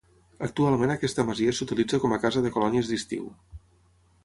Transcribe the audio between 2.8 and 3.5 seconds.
d'estiu.